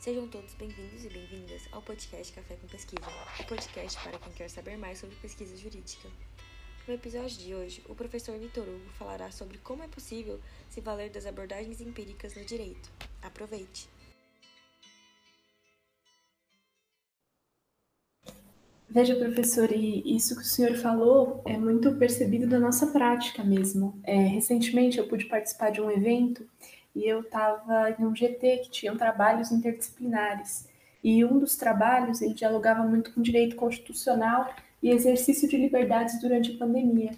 Sejam 0.00 0.26
todos 0.28 0.54
bem-vindos 0.54 1.04
e 1.04 1.10
bem-vindas 1.10 1.68
ao 1.70 1.82
podcast 1.82 2.32
Café 2.32 2.56
com 2.56 2.66
Pesquisa, 2.66 3.02
o 3.38 3.44
podcast 3.44 4.02
para 4.02 4.18
quem 4.18 4.32
quer 4.32 4.48
saber 4.48 4.78
mais 4.78 4.96
sobre 4.96 5.14
pesquisa 5.16 5.54
jurídica. 5.58 6.08
No 6.88 6.94
episódio 6.94 7.36
de 7.36 7.54
hoje, 7.54 7.82
o 7.86 7.94
professor 7.94 8.38
Vitor 8.38 8.66
Hugo 8.66 8.90
falará 8.98 9.30
sobre 9.30 9.58
como 9.58 9.82
é 9.82 9.88
possível 9.88 10.40
se 10.70 10.80
valer 10.80 11.10
das 11.10 11.26
abordagens 11.26 11.82
empíricas 11.82 12.34
no 12.34 12.42
direito. 12.46 12.90
Aproveite! 13.20 13.90
Veja, 18.88 19.14
professor, 19.16 19.70
e 19.70 20.16
isso 20.16 20.34
que 20.34 20.40
o 20.40 20.46
senhor 20.46 20.76
falou 20.76 21.42
é 21.44 21.58
muito 21.58 21.94
percebido 21.96 22.46
da 22.46 22.58
nossa 22.58 22.86
prática 22.86 23.44
mesmo. 23.44 24.00
É, 24.02 24.16
recentemente 24.16 24.96
eu 24.96 25.06
pude 25.06 25.26
participar 25.26 25.68
de 25.68 25.82
um 25.82 25.90
evento 25.90 26.48
e 26.94 27.04
eu 27.06 27.20
estava 27.20 27.90
em 27.90 28.04
um 28.04 28.14
GT 28.14 28.58
que 28.58 28.70
tinham 28.70 28.96
trabalhos 28.96 29.52
interdisciplinares. 29.52 30.68
E 31.02 31.24
um 31.24 31.38
dos 31.38 31.56
trabalhos 31.56 32.20
ele 32.20 32.34
dialogava 32.34 32.82
muito 32.82 33.12
com 33.14 33.22
direito 33.22 33.56
constitucional 33.56 34.52
e 34.82 34.90
exercício 34.90 35.48
de 35.48 35.56
liberdades 35.56 36.20
durante 36.20 36.52
a 36.52 36.58
pandemia. 36.58 37.12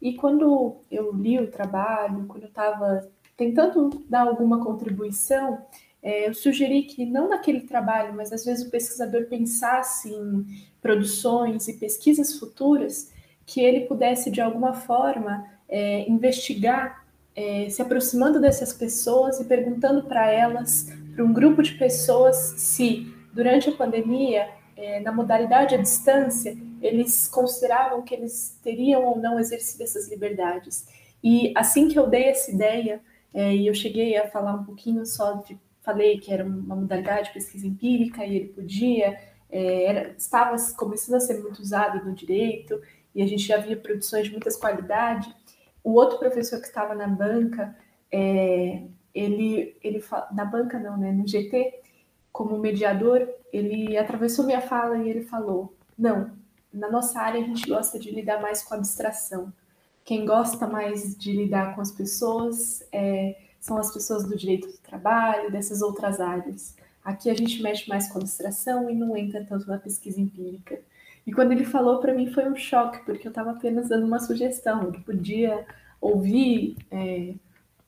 E 0.00 0.14
quando 0.14 0.76
eu 0.90 1.12
li 1.12 1.38
o 1.38 1.50
trabalho, 1.50 2.26
quando 2.26 2.44
eu 2.44 2.48
estava 2.48 3.08
tentando 3.36 4.04
dar 4.08 4.22
alguma 4.22 4.62
contribuição, 4.64 5.64
é, 6.02 6.28
eu 6.28 6.34
sugeri 6.34 6.82
que 6.82 7.04
não 7.04 7.28
naquele 7.28 7.62
trabalho, 7.62 8.14
mas 8.14 8.32
às 8.32 8.44
vezes 8.44 8.66
o 8.66 8.70
pesquisador 8.70 9.26
pensasse 9.26 10.08
em 10.08 10.46
produções 10.80 11.66
e 11.68 11.74
pesquisas 11.74 12.38
futuras 12.38 13.12
que 13.44 13.60
ele 13.60 13.86
pudesse 13.86 14.30
de 14.30 14.40
alguma 14.40 14.72
forma 14.72 15.46
é, 15.68 16.08
investigar, 16.08 17.05
é, 17.36 17.68
se 17.68 17.82
aproximando 17.82 18.40
dessas 18.40 18.72
pessoas 18.72 19.38
e 19.38 19.44
perguntando 19.44 20.04
para 20.04 20.30
elas, 20.30 20.90
para 21.14 21.22
um 21.22 21.32
grupo 21.32 21.62
de 21.62 21.74
pessoas, 21.74 22.36
se 22.56 23.14
durante 23.32 23.68
a 23.68 23.72
pandemia, 23.72 24.48
é, 24.74 25.00
na 25.00 25.12
modalidade 25.12 25.74
à 25.74 25.78
distância, 25.78 26.56
eles 26.80 27.28
consideravam 27.28 28.02
que 28.02 28.14
eles 28.14 28.58
teriam 28.62 29.04
ou 29.04 29.18
não 29.18 29.38
exercido 29.38 29.82
essas 29.82 30.08
liberdades. 30.08 30.86
E 31.22 31.52
assim 31.54 31.88
que 31.88 31.98
eu 31.98 32.06
dei 32.06 32.24
essa 32.24 32.50
ideia, 32.50 33.00
é, 33.32 33.54
e 33.54 33.66
eu 33.66 33.74
cheguei 33.74 34.16
a 34.16 34.28
falar 34.28 34.54
um 34.54 34.64
pouquinho 34.64 35.04
só 35.04 35.34
de 35.34 35.58
falei 35.82 36.18
que 36.18 36.32
era 36.32 36.44
uma 36.44 36.74
modalidade 36.74 37.28
de 37.28 37.34
pesquisa 37.34 37.64
empírica 37.64 38.24
e 38.24 38.36
ele 38.36 38.48
podia, 38.48 39.16
é, 39.48 39.84
era, 39.84 40.14
estava 40.18 40.56
começando 40.76 41.14
a 41.14 41.20
ser 41.20 41.40
muito 41.40 41.60
usado 41.60 42.04
no 42.04 42.12
direito 42.12 42.80
e 43.14 43.22
a 43.22 43.26
gente 43.26 43.44
já 43.44 43.56
via 43.58 43.76
produções 43.76 44.24
de 44.24 44.32
muitas 44.32 44.56
qualidades. 44.56 45.32
O 45.86 45.92
outro 45.92 46.18
professor 46.18 46.60
que 46.60 46.66
estava 46.66 46.96
na 46.96 47.06
banca, 47.06 47.72
é, 48.10 48.82
ele, 49.14 49.78
ele 49.84 50.04
na 50.32 50.44
banca 50.44 50.80
não, 50.80 50.96
né, 50.96 51.12
no 51.12 51.28
GT, 51.28 51.80
como 52.32 52.58
mediador, 52.58 53.28
ele 53.52 53.96
atravessou 53.96 54.44
minha 54.44 54.60
fala 54.60 54.98
e 54.98 55.08
ele 55.08 55.22
falou: 55.22 55.76
não, 55.96 56.32
na 56.74 56.90
nossa 56.90 57.20
área 57.20 57.40
a 57.40 57.44
gente 57.44 57.70
gosta 57.70 58.00
de 58.00 58.10
lidar 58.10 58.42
mais 58.42 58.64
com 58.64 58.74
abstração. 58.74 59.52
Quem 60.04 60.26
gosta 60.26 60.66
mais 60.66 61.16
de 61.16 61.30
lidar 61.30 61.76
com 61.76 61.80
as 61.80 61.92
pessoas 61.92 62.84
é 62.90 63.36
são 63.60 63.78
as 63.78 63.92
pessoas 63.92 64.24
do 64.24 64.36
direito 64.36 64.66
do 64.66 64.78
trabalho, 64.78 65.52
dessas 65.52 65.82
outras 65.82 66.20
áreas. 66.20 66.74
Aqui 67.04 67.30
a 67.30 67.34
gente 67.34 67.62
mexe 67.62 67.88
mais 67.88 68.08
com 68.08 68.18
abstração 68.18 68.90
e 68.90 68.94
não 68.96 69.16
entra 69.16 69.44
tanto 69.44 69.68
na 69.68 69.78
pesquisa 69.78 70.20
empírica. 70.20 70.80
E 71.26 71.32
quando 71.32 71.52
ele 71.52 71.64
falou 71.64 71.98
para 71.98 72.14
mim 72.14 72.28
foi 72.28 72.48
um 72.48 72.54
choque, 72.54 73.04
porque 73.04 73.26
eu 73.26 73.30
estava 73.30 73.50
apenas 73.50 73.88
dando 73.88 74.06
uma 74.06 74.20
sugestão, 74.20 74.92
que 74.92 75.00
podia 75.00 75.66
ouvir, 76.00 76.76
é, 76.90 77.34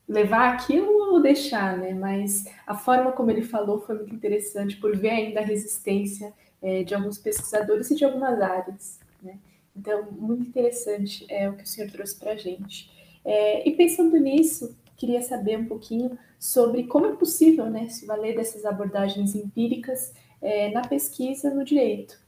levar 0.08 0.55
aquilo 0.55 1.12
ou 1.12 1.22
deixar, 1.22 1.77
né? 1.77 1.94
Mas 1.94 2.47
a 2.66 2.75
forma 2.75 3.12
como 3.12 3.31
ele 3.31 3.42
falou 3.42 3.81
foi 3.81 3.97
muito 3.97 4.14
interessante, 4.14 4.77
por 4.77 4.97
ver 4.97 5.11
ainda 5.11 5.41
a 5.41 5.44
resistência 5.44 6.33
é, 6.61 6.83
de 6.83 6.94
alguns 6.94 7.19
pesquisadores 7.19 7.91
e 7.91 7.94
de 7.94 8.05
algumas 8.05 8.41
áreas, 8.41 8.98
né? 9.22 9.39
Então, 9.77 10.09
muito 10.11 10.48
interessante 10.48 11.25
é 11.28 11.48
o 11.48 11.55
que 11.55 11.62
o 11.62 11.66
senhor 11.66 11.89
trouxe 11.91 12.19
para 12.19 12.32
a 12.32 12.37
gente. 12.37 12.91
É, 13.25 13.69
e 13.69 13.72
pensando 13.77 14.16
nisso, 14.16 14.77
queria 14.97 15.22
saber 15.22 15.59
um 15.59 15.66
pouquinho 15.66 16.19
sobre 16.38 16.84
como 16.84 17.06
é 17.06 17.15
possível 17.15 17.66
né, 17.66 17.88
se 17.88 18.04
valer 18.04 18.34
dessas 18.34 18.65
abordagens 18.65 19.34
empíricas 19.34 20.12
é, 20.43 20.71
na 20.71 20.82
pesquisa 20.82 21.54
no 21.54 21.65
direito. 21.65 22.19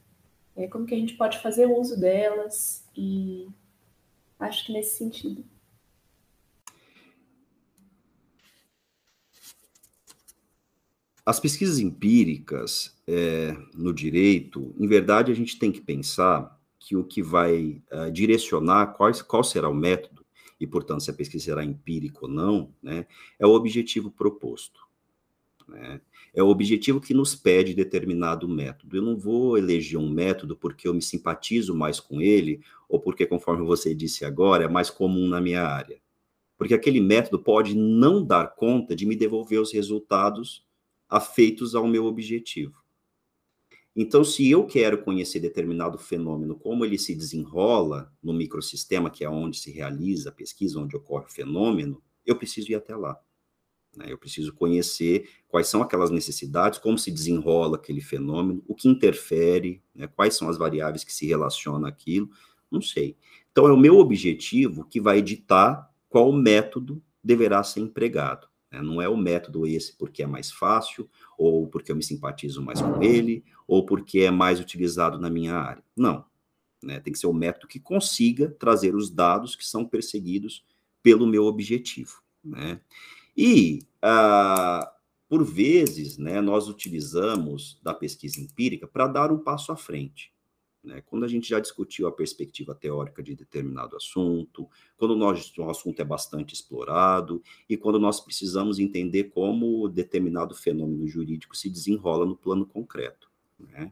É, 0.55 0.67
como 0.67 0.85
que 0.85 0.93
a 0.93 0.97
gente 0.97 1.15
pode 1.15 1.39
fazer 1.39 1.65
uso 1.65 1.99
delas 1.99 2.85
e 2.95 3.47
acho 4.39 4.65
que 4.65 4.73
nesse 4.73 4.97
sentido. 4.97 5.43
As 11.25 11.39
pesquisas 11.39 11.79
empíricas 11.79 12.97
é, 13.07 13.55
no 13.73 13.93
direito, 13.93 14.73
em 14.77 14.87
verdade, 14.87 15.31
a 15.31 15.35
gente 15.35 15.57
tem 15.57 15.71
que 15.71 15.79
pensar 15.79 16.59
que 16.79 16.95
o 16.95 17.03
que 17.03 17.21
vai 17.21 17.81
uh, 17.91 18.11
direcionar 18.11 18.87
qual, 18.87 19.11
qual 19.25 19.43
será 19.43 19.69
o 19.69 19.73
método 19.73 20.25
e, 20.59 20.65
portanto, 20.65 21.03
se 21.03 21.11
a 21.11 21.13
pesquisa 21.13 21.45
será 21.45 21.63
empírica 21.63 22.19
ou 22.23 22.27
não, 22.27 22.73
né, 22.81 23.05
é 23.39 23.45
o 23.45 23.51
objetivo 23.51 24.09
proposto. 24.09 24.81
Né? 25.71 26.01
É 26.33 26.43
o 26.43 26.49
objetivo 26.49 26.99
que 26.99 27.13
nos 27.13 27.33
pede 27.33 27.73
determinado 27.73 28.47
método. 28.47 28.97
Eu 28.97 29.01
não 29.01 29.17
vou 29.17 29.57
eleger 29.57 29.97
um 29.97 30.09
método 30.09 30.55
porque 30.55 30.87
eu 30.87 30.93
me 30.93 31.01
simpatizo 31.01 31.73
mais 31.73 31.99
com 31.99 32.21
ele, 32.21 32.61
ou 32.89 32.99
porque, 32.99 33.25
conforme 33.25 33.65
você 33.65 33.95
disse 33.95 34.25
agora, 34.25 34.65
é 34.65 34.67
mais 34.67 34.89
comum 34.89 35.27
na 35.27 35.39
minha 35.39 35.63
área. 35.63 35.99
Porque 36.57 36.73
aquele 36.73 36.99
método 36.99 37.39
pode 37.39 37.75
não 37.75 38.23
dar 38.23 38.53
conta 38.53 38.95
de 38.95 39.05
me 39.05 39.15
devolver 39.15 39.59
os 39.59 39.71
resultados 39.71 40.65
afeitos 41.09 41.73
ao 41.73 41.87
meu 41.87 42.05
objetivo. 42.05 42.79
Então, 43.95 44.23
se 44.23 44.49
eu 44.49 44.65
quero 44.65 45.03
conhecer 45.03 45.39
determinado 45.39 45.97
fenômeno, 45.97 46.55
como 46.55 46.85
ele 46.85 46.97
se 46.97 47.13
desenrola 47.15 48.13
no 48.23 48.31
microsistema, 48.31 49.09
que 49.09 49.23
é 49.23 49.29
onde 49.29 49.57
se 49.57 49.71
realiza 49.71 50.29
a 50.29 50.33
pesquisa, 50.33 50.79
onde 50.79 50.95
ocorre 50.95 51.25
o 51.25 51.31
fenômeno, 51.31 52.01
eu 52.25 52.37
preciso 52.37 52.71
ir 52.71 52.75
até 52.75 52.95
lá. 52.95 53.19
Né? 53.95 54.05
Eu 54.09 54.17
preciso 54.17 54.53
conhecer 54.53 55.29
quais 55.47 55.67
são 55.67 55.81
aquelas 55.81 56.09
necessidades, 56.09 56.79
como 56.79 56.97
se 56.97 57.11
desenrola 57.11 57.77
aquele 57.77 58.01
fenômeno, 58.01 58.63
o 58.67 58.75
que 58.75 58.87
interfere, 58.87 59.81
né? 59.93 60.07
quais 60.07 60.35
são 60.35 60.49
as 60.49 60.57
variáveis 60.57 61.03
que 61.03 61.13
se 61.13 61.25
relacionam 61.25 61.85
àquilo, 61.85 62.29
não 62.69 62.81
sei. 62.81 63.17
Então, 63.51 63.67
é 63.67 63.73
o 63.73 63.77
meu 63.77 63.97
objetivo 63.97 64.85
que 64.85 65.01
vai 65.01 65.21
ditar 65.21 65.89
qual 66.07 66.31
método 66.31 67.03
deverá 67.23 67.63
ser 67.63 67.81
empregado. 67.81 68.47
Né? 68.71 68.81
Não 68.81 69.01
é 69.01 69.09
o 69.09 69.17
método 69.17 69.67
esse 69.67 69.97
porque 69.97 70.23
é 70.23 70.27
mais 70.27 70.51
fácil, 70.51 71.09
ou 71.37 71.67
porque 71.67 71.91
eu 71.91 71.95
me 71.95 72.03
simpatizo 72.03 72.61
mais 72.61 72.81
com 72.81 73.03
ele, 73.03 73.43
ou 73.67 73.85
porque 73.85 74.21
é 74.21 74.31
mais 74.31 74.59
utilizado 74.59 75.19
na 75.19 75.29
minha 75.29 75.55
área. 75.55 75.83
Não. 75.95 76.25
Né? 76.81 76.99
Tem 76.99 77.11
que 77.11 77.19
ser 77.19 77.27
o 77.27 77.33
método 77.33 77.67
que 77.67 77.79
consiga 77.79 78.49
trazer 78.49 78.95
os 78.95 79.09
dados 79.09 79.55
que 79.55 79.65
são 79.65 79.85
perseguidos 79.85 80.65
pelo 81.03 81.27
meu 81.27 81.43
objetivo. 81.45 82.21
Né? 82.43 82.79
E, 83.35 83.87
ah, 84.01 84.91
por 85.27 85.43
vezes, 85.43 86.17
né, 86.17 86.41
nós 86.41 86.67
utilizamos 86.67 87.79
da 87.81 87.93
pesquisa 87.93 88.39
empírica 88.39 88.87
para 88.87 89.07
dar 89.07 89.31
um 89.31 89.39
passo 89.39 89.71
à 89.71 89.77
frente. 89.77 90.33
Né? 90.83 91.01
Quando 91.05 91.23
a 91.23 91.27
gente 91.27 91.49
já 91.49 91.59
discutiu 91.59 92.07
a 92.07 92.11
perspectiva 92.11 92.73
teórica 92.73 93.21
de 93.21 93.35
determinado 93.35 93.95
assunto, 93.95 94.67
quando 94.97 95.15
nós, 95.15 95.55
o 95.57 95.69
assunto 95.69 95.99
é 96.01 96.05
bastante 96.05 96.53
explorado 96.53 97.41
e 97.69 97.77
quando 97.77 97.99
nós 97.99 98.19
precisamos 98.19 98.79
entender 98.79 99.25
como 99.25 99.87
determinado 99.87 100.55
fenômeno 100.55 101.07
jurídico 101.07 101.55
se 101.55 101.69
desenrola 101.69 102.25
no 102.25 102.35
plano 102.35 102.65
concreto. 102.65 103.29
Né? 103.59 103.91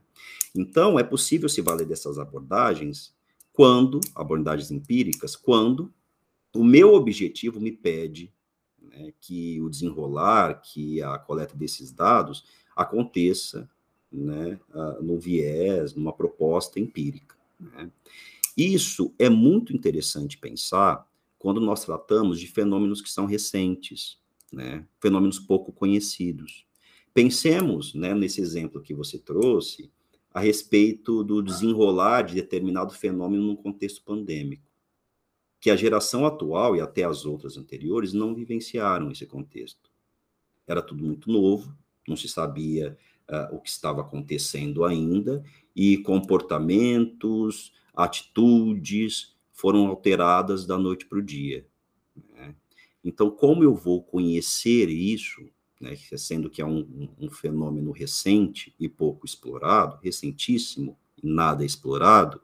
Então, 0.56 0.98
é 1.00 1.04
possível 1.04 1.48
se 1.48 1.62
valer 1.62 1.86
dessas 1.86 2.18
abordagens 2.18 3.16
quando, 3.54 4.00
abordagens 4.16 4.72
empíricas, 4.72 5.36
quando 5.36 5.94
o 6.56 6.64
meu 6.64 6.94
objetivo 6.94 7.60
me 7.60 7.72
pede 7.72 8.34
né, 8.90 9.14
que 9.22 9.62
o 9.62 9.70
desenrolar, 9.70 10.62
que 10.62 11.02
a 11.02 11.18
coleta 11.18 11.56
desses 11.56 11.92
dados 11.92 12.44
aconteça 12.76 13.70
né, 14.12 14.59
no 15.02 15.20
viés, 15.20 15.94
numa 15.94 16.14
proposta 16.14 16.80
empírica. 16.80 17.36
Né? 17.59 17.91
Isso 18.58 19.14
é 19.18 19.30
muito 19.30 19.76
interessante 19.76 20.38
pensar 20.38 21.08
quando 21.38 21.62
nós 21.62 21.86
tratamos 21.86 22.40
de 22.40 22.47
fenômenos 22.47 23.02
que 23.02 23.09
são 23.09 23.26
recentes, 23.26 24.20
né, 24.52 24.86
fenômenos 25.00 25.40
pouco 25.40 25.72
conhecidos. 25.72 26.66
Pensemos, 27.14 27.94
né, 27.94 28.14
nesse 28.14 28.42
exemplo 28.42 28.82
que 28.82 28.94
você 28.94 29.18
trouxe, 29.18 29.90
a 30.34 30.40
respeito 30.40 31.24
do 31.24 31.42
desenrolar 31.42 32.24
de 32.24 32.35
determinado 32.35 32.94
fenômeno 32.94 33.44
num 33.44 33.56
contexto 33.56 34.03
pandêmico, 34.03 34.69
que 35.59 35.70
a 35.70 35.76
geração 35.76 36.26
atual 36.26 36.76
e 36.76 36.82
até 36.82 37.03
as 37.03 37.26
outras 37.26 37.58
anteriores 37.58 38.14
não 38.14 38.34
vivenciaram 38.34 39.11
esse 39.11 39.26
contexto. 39.26 39.90
Era 40.66 40.82
tudo 40.82 41.03
muito 41.03 41.32
novo, 41.32 41.76
não 42.08 42.16
se 42.16 42.29
sabia 42.29 42.97
uh, 43.29 43.56
o 43.56 43.59
que 43.59 43.70
estava 43.70 44.02
acontecendo 44.02 44.85
ainda, 44.85 45.44
e 45.76 45.97
comportamentos, 45.97 47.73
atitudes 47.94 49.35
foram 49.52 49.88
alteradas 49.88 50.66
da 50.66 50.78
noite 50.78 51.06
para 51.06 51.20
o 51.20 51.23
dia. 51.23 51.66
Né? 52.34 52.56
Então, 53.03 53.29
como 53.29 53.64
eu 53.64 53.76
vou 53.76 54.02
conhecer 54.02 54.90
isso 54.90 55.50
né, 55.79 55.96
sendo 56.17 56.50
que 56.50 56.61
é 56.61 56.66
um, 56.66 57.09
um, 57.20 57.29
fenômeno 57.29 57.91
recente 57.91 58.73
e 58.79 58.90
pouco 58.90 59.26
explorado, 59.26 59.97
recentíssimo 60.03 60.97
e 61.22 61.28
nada 61.28 61.64
explorado, 61.64 62.41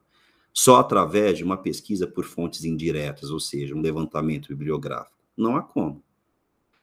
só 0.57 0.77
através 0.77 1.37
de 1.37 1.43
uma 1.43 1.57
pesquisa 1.57 2.07
por 2.07 2.23
fontes 2.23 2.63
indiretas, 2.63 3.29
ou 3.29 3.41
seja, 3.41 3.75
um 3.75 3.81
levantamento 3.81 4.47
bibliográfico. 4.47 5.17
Não 5.35 5.57
há 5.57 5.61
como. 5.61 6.01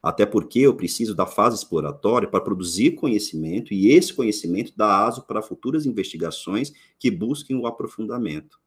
Até 0.02 0.26
porque 0.26 0.58
eu 0.58 0.74
preciso 0.76 1.14
da 1.14 1.24
fase 1.24 1.56
exploratória 1.56 2.28
para 2.28 2.40
produzir 2.40 2.96
conhecimento 2.96 3.72
e 3.72 3.88
esse 3.88 4.12
conhecimento 4.12 4.74
dá 4.76 5.06
aso 5.06 5.22
para 5.22 5.40
futuras 5.40 5.86
investigações 5.86 6.70
que 6.98 7.10
busquem 7.10 7.56
o 7.56 7.66
aprofundamento. 7.66 8.60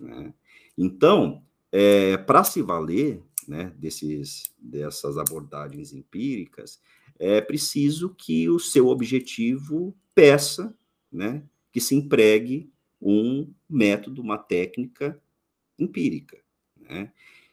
Né? 0.00 0.34
Então, 0.76 1.44
é, 1.70 2.16
para 2.16 2.42
se 2.42 2.62
valer 2.62 3.22
né, 3.46 3.72
desses, 3.78 4.50
dessas 4.58 5.18
abordagens 5.18 5.92
empíricas, 5.92 6.80
é 7.16 7.40
preciso 7.40 8.12
que 8.12 8.48
o 8.48 8.58
seu 8.58 8.88
objetivo 8.88 9.96
peça 10.14 10.74
né, 11.12 11.44
que 11.70 11.80
se 11.80 11.94
empregue 11.94 12.72
um 13.00 13.52
método, 13.68 14.22
uma 14.22 14.38
técnica 14.38 15.20
empírica. 15.78 16.38
Né? 16.76 17.12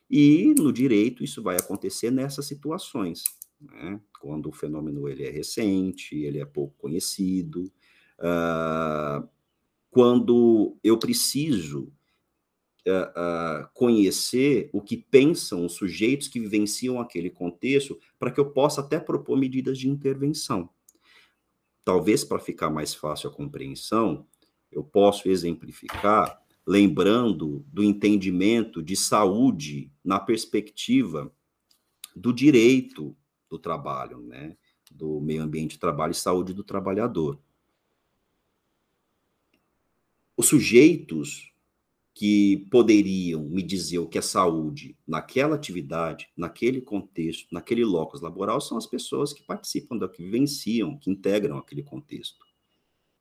E 0.10 0.54
no 0.57 0.72
direito 0.72 1.24
isso 1.24 1.42
vai 1.42 1.56
acontecer 1.56 2.12
nessas 2.12 2.45
situações, 2.45 3.24
né? 3.60 4.00
quando 4.19 4.50
o 4.50 4.54
fenômeno 4.54 5.07
ele 5.10 5.24
é 5.24 5.30
recente, 5.30 6.16
ele 6.16 6.40
é 6.40 6.45
pouco 6.45 6.75
conhecido, 6.78 7.72
uh, 8.19 9.28
quando 9.90 10.78
eu 10.84 10.98
preciso 10.98 11.92
uh, 12.88 13.62
uh, 13.62 13.69
conhecer 13.74 14.69
o 14.74 14.81
que 14.81 14.98
pensam 14.98 15.66
os 15.66 15.74
sujeitos 15.74 16.28
que 16.28 16.40
vivenciam 16.40 17.00
aquele 17.00 17.30
contexto, 17.30 18.00
para 18.18 18.31
que 18.31 18.40
eu 18.40 18.51
possa 18.51 18.81
até 18.81 19.00
propor 19.00 19.38
medidas 19.38 19.78
de 19.78 19.90
intervenção. 19.90 20.69
Talvez 21.84 22.24
para 22.24 22.40
ficar 22.40 22.69
mais 22.69 22.94
fácil 22.94 23.30
a 23.30 23.34
compreensão, 23.34 24.25
eu 24.73 24.83
posso 24.83 25.29
exemplificar 25.29 26.41
lembrando 26.65 27.65
do 27.71 27.83
entendimento 27.83 28.81
de 28.81 28.95
saúde 28.95 29.91
na 30.03 30.19
perspectiva 30.19 31.31
do 32.15 32.31
direito 32.31 33.15
do 33.49 33.59
trabalho, 33.59 34.19
né? 34.21 34.55
do 34.89 35.19
meio 35.19 35.41
ambiente 35.41 35.71
de 35.71 35.79
trabalho 35.79 36.11
e 36.11 36.15
saúde 36.15 36.53
do 36.53 36.63
trabalhador. 36.63 37.39
Os 40.37 40.47
sujeitos 40.47 41.51
que 42.13 42.67
poderiam 42.69 43.43
me 43.43 43.63
dizer 43.63 43.97
o 43.97 44.07
que 44.07 44.19
é 44.19 44.21
saúde 44.21 44.95
naquela 45.05 45.55
atividade, 45.55 46.29
naquele 46.37 46.79
contexto, 46.79 47.47
naquele 47.51 47.83
locus 47.83 48.21
laboral, 48.21 48.61
são 48.61 48.77
as 48.77 48.85
pessoas 48.85 49.33
que 49.33 49.41
participam, 49.43 49.99
que 50.07 50.23
vivenciam, 50.23 50.97
que 50.97 51.09
integram 51.09 51.57
aquele 51.57 51.81
contexto. 51.81 52.45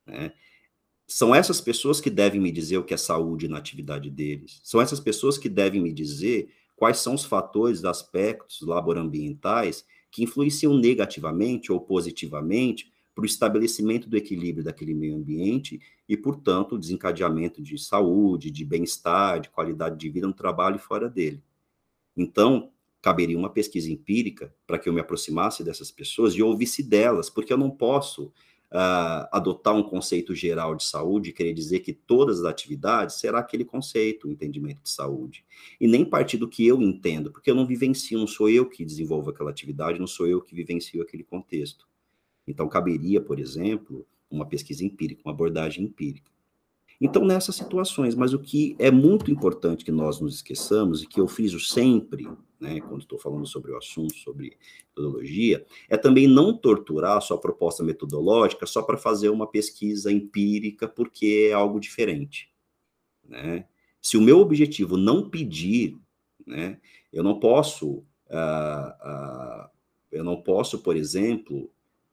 Né? 0.06 0.34
São 1.06 1.34
essas 1.34 1.60
pessoas 1.60 2.00
que 2.00 2.10
devem 2.10 2.40
me 2.40 2.50
dizer 2.50 2.78
o 2.78 2.84
que 2.84 2.94
é 2.94 2.96
saúde 2.96 3.49
na 3.49 3.58
atividade 3.58 4.10
deles. 4.10 4.60
São 4.62 4.81
essas 4.81 5.00
pessoas 5.00 5.37
que 5.37 5.49
devem 5.49 5.81
me 5.81 5.93
dizer 5.93 6.49
quais 6.76 6.99
são 6.99 7.14
os 7.14 7.25
fatores, 7.25 7.84
aspectos 7.84 8.60
laborambientais 8.62 9.84
que 10.10 10.22
influenciam 10.22 10.76
negativamente 10.76 11.72
ou 11.72 11.81
positivamente 11.81 12.93
para 13.14 13.22
o 13.22 13.26
estabelecimento 13.26 14.08
do 14.08 14.16
equilíbrio 14.16 14.64
daquele 14.64 14.94
meio 14.94 15.16
ambiente 15.16 15.81
e, 16.08 16.16
portanto, 16.16 16.75
o 16.75 16.78
desencadeamento 16.78 17.62
de 17.62 17.78
saúde, 17.78 18.50
de 18.50 18.64
bem-estar, 18.64 19.40
de 19.40 19.50
qualidade 19.50 19.99
de 19.99 20.08
vida 20.08 20.26
no 20.26 20.32
trabalho 20.32 20.76
e 20.76 20.78
fora 20.78 21.08
dele. 21.08 21.43
Então, 22.16 22.70
caberia 23.00 23.38
uma 23.38 23.50
pesquisa 23.50 23.90
empírica 23.90 24.54
para 24.66 24.78
que 24.78 24.88
eu 24.88 24.93
me 24.93 25.00
aproximasse 25.00 25.64
dessas 25.64 25.90
pessoas 25.90 26.34
e 26.34 26.43
ouvisse 26.43 26.82
delas, 26.82 27.28
porque 27.28 27.52
eu 27.52 27.58
não 27.58 27.70
posso 27.70 28.32
uh, 28.73 29.29
adotar 29.31 29.75
um 29.75 29.83
conceito 29.83 30.35
geral 30.35 30.75
de 30.75 30.85
saúde 30.85 31.31
e 31.31 31.33
querer 31.33 31.53
dizer 31.53 31.81
que 31.81 31.93
todas 31.93 32.41
as 32.41 32.45
atividades 32.47 33.17
será 33.17 33.39
aquele 33.39 33.65
conceito, 33.65 34.27
o 34.27 34.31
entendimento 34.31 34.83
de 34.83 34.91
saúde. 34.91 35.45
E 35.81 35.87
nem 35.87 36.05
partir 36.05 36.39
do 36.39 36.49
que 36.49 36.67
eu 36.67 36.81
entendo, 36.81 37.31
porque 37.31 37.51
eu 37.51 37.55
não 37.55 37.67
vivencio, 37.67 38.19
não 38.19 38.27
sou 38.27 38.49
eu 38.49 38.69
que 38.69 38.85
desenvolvo 38.85 39.31
aquela 39.31 39.51
atividade, 39.51 40.01
não 40.01 40.07
sou 40.07 40.27
eu 40.27 40.41
que 40.41 40.55
vivencio 40.55 41.03
aquele 41.03 41.23
contexto. 41.23 41.87
Então, 42.47 42.69
caberia, 42.69 43.21
por 43.21 43.39
exemplo, 43.39 44.07
uma 44.31 44.47
pesquisa 44.47 44.85
empírica, 44.85 45.23
uma 45.25 45.33
abordagem 45.33 45.85
empírica. 45.85 46.33
Então, 47.04 47.25
nessas 47.25 47.56
situações, 47.56 48.14
mas 48.14 48.32
o 48.32 48.38
que 48.38 48.76
é 48.78 48.88
muito 48.88 49.28
importante 49.28 49.84
que 49.84 49.90
nós 49.90 50.20
nos 50.20 50.37
esqueçamos, 50.37 51.02
e 51.02 51.06
que 51.08 51.20
eu 51.20 51.26
friso 51.26 51.58
sempre, 51.58 52.28
né, 52.60 52.81
quando 52.81 53.00
estou 53.00 53.19
falando 53.19 53.44
sobre 53.44 53.72
o 53.72 53.76
assunto, 53.76 54.14
sobre 54.14 54.56
metodologia, 54.87 55.66
é 55.88 55.96
também 55.96 56.28
não 56.28 56.56
torturar 56.56 57.16
a 57.16 57.20
sua 57.20 57.40
proposta 57.40 57.82
metodológica 57.82 58.66
só 58.66 58.82
para 58.82 58.96
fazer 58.96 59.31
uma 59.31 59.49
pesquisa 59.49 60.12
empírica, 60.12 60.87
porque 60.87 61.49
é 61.50 61.52
algo 61.52 61.81
diferente. 61.81 62.49
Né? 63.28 63.66
Se 64.00 64.16
o 64.16 64.22
meu 64.22 64.38
objetivo 64.38 64.96
não 64.96 65.28
pedir, 65.28 65.99
né, 66.46 66.78
eu 67.12 67.25
não 67.25 67.40
posso, 67.40 67.94
uh, 67.94 68.04
uh, 68.31 69.69
eu 70.12 70.22
não 70.22 70.40
posso, 70.40 70.78
por 70.78 70.94
exemplo, 70.94 71.69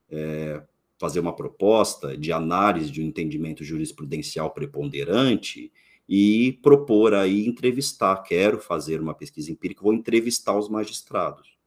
é, 0.10 0.64
fazer 1.00 1.22
uma 1.22 1.34
proposta 1.34 2.16
de 2.16 2.32
análise 2.32 2.92
de 2.92 3.02
um 3.02 3.06
entendimento 3.06 3.64
jurisprudencial 3.64 4.52
preponderante 4.52 5.72
e 6.08 6.60
propor 6.62 7.14
aí 7.14 7.48
entrevistar, 7.48 8.18
quero 8.18 8.60
fazer 8.60 9.00
uma 9.00 9.14
pesquisa 9.14 9.50
empírica, 9.50 9.82
vou 9.82 9.94
entrevistar 9.94 10.58
os 10.58 10.68
magistrados. 10.68 11.58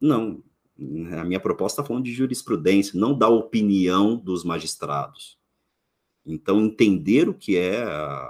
Não, 0.00 0.42
a 1.18 1.24
minha 1.24 1.38
proposta 1.38 1.82
está 1.82 1.86
falando 1.86 2.04
de 2.04 2.12
jurisprudência, 2.12 2.98
não 2.98 3.16
da 3.16 3.28
opinião 3.28 4.16
dos 4.16 4.42
magistrados. 4.42 5.36
Então, 6.24 6.64
entender 6.64 7.28
o 7.28 7.34
que 7.34 7.58
é 7.58 7.84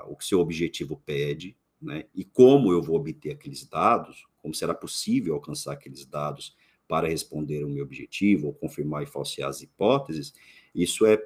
o 0.08 0.16
que 0.16 0.25
seu 0.25 0.40
objetivo 0.40 1.00
pede, 1.05 1.56
né, 1.81 2.06
e 2.12 2.25
como 2.25 2.72
eu 2.72 2.82
vou 2.82 2.96
obter 2.96 3.31
aqueles 3.31 3.64
dados, 3.64 4.26
como 4.38 4.55
será 4.55 4.75
possível 4.75 5.34
alcançar 5.34 5.72
aqueles 5.72 6.05
dados 6.05 6.56
para 6.88 7.06
responder 7.06 7.64
o 7.64 7.69
meu 7.69 7.85
objetivo, 7.85 8.49
ou 8.49 8.55
confirmar 8.55 9.02
e 9.02 9.06
falsear 9.06 9.50
as 9.50 9.61
hipóteses, 9.61 10.32
isso 10.75 11.06
é 11.06 11.23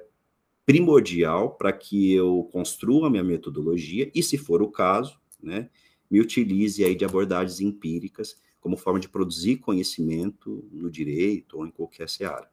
primordial 0.65 1.51
para 1.51 1.73
que 1.73 2.13
eu 2.13 2.49
construa 2.51 3.07
a 3.07 3.09
minha 3.09 3.23
metodologia 3.23 4.11
e, 4.13 4.21
se 4.21 4.37
for 4.37 4.61
o 4.61 4.69
caso, 4.69 5.19
né, 5.41 5.69
me 6.09 6.19
utilize 6.19 6.83
aí 6.83 6.95
de 6.95 7.05
abordagens 7.05 7.59
empíricas 7.59 8.35
como 8.59 8.77
forma 8.77 8.99
de 8.99 9.09
produzir 9.09 9.57
conhecimento 9.57 10.67
no 10.71 10.89
direito 10.89 11.57
ou 11.57 11.65
em 11.65 11.71
qualquer 11.71 12.07
seara. 12.07 12.49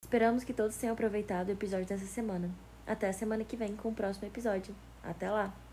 Esperamos 0.00 0.44
que 0.44 0.54
todos 0.54 0.76
tenham 0.76 0.94
aproveitado 0.94 1.48
o 1.48 1.52
episódio 1.52 1.86
dessa 1.86 2.06
semana. 2.06 2.54
Até 2.86 3.08
a 3.08 3.12
semana 3.12 3.44
que 3.44 3.56
vem 3.56 3.76
com 3.76 3.90
o 3.90 3.94
próximo 3.94 4.26
episódio. 4.26 4.74
Até 5.02 5.30
lá! 5.30 5.67